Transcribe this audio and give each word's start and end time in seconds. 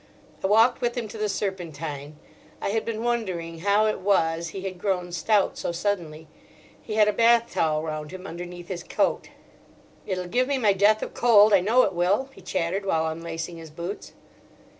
I 0.43 0.47
walked 0.47 0.81
with 0.81 0.97
him 0.97 1.07
to 1.09 1.17
the 1.19 1.29
Serpentine. 1.29 2.17
I 2.59 2.69
had 2.69 2.85
been 2.85 3.03
wondering 3.03 3.59
how 3.59 3.85
it 3.85 3.99
was 3.99 4.47
he 4.47 4.61
had 4.63 4.79
grown 4.79 5.11
stout 5.11 5.59
so 5.59 5.71
suddenly. 5.71 6.27
He 6.81 6.95
had 6.95 7.07
a 7.07 7.13
bath 7.13 7.51
towel 7.51 7.83
round 7.83 8.09
him 8.09 8.25
underneath 8.25 8.67
his 8.67 8.81
coat. 8.83 9.29
"It'll 10.07 10.25
give 10.25 10.47
me 10.47 10.57
my 10.57 10.73
death 10.73 11.03
of 11.03 11.13
cold, 11.13 11.53
I 11.53 11.59
know 11.59 11.83
it 11.83 11.93
will," 11.93 12.29
he 12.33 12.41
chattered 12.41 12.83
while 12.83 13.05
unlacing 13.05 13.57
his 13.57 13.69
boots. 13.69 14.13